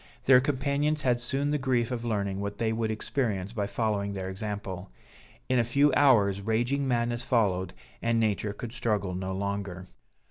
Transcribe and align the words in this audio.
Their 0.25 0.41
companions 0.41 1.03
had 1.03 1.19
soon 1.19 1.51
the 1.51 1.59
grief 1.59 1.91
of 1.91 2.03
learning 2.03 2.39
what 2.39 2.57
they 2.57 2.73
would 2.73 2.89
experience 2.89 3.53
by 3.53 3.67
following 3.67 4.13
their 4.13 4.29
example; 4.29 4.89
in 5.47 5.59
a 5.59 5.63
few 5.63 5.93
hours 5.93 6.41
raging 6.41 6.87
madness 6.87 7.23
followed, 7.23 7.75
and 8.01 8.19
nature 8.19 8.51
could 8.51 8.71
struggle 8.71 9.13
no 9.13 9.31
longer. 9.31 9.85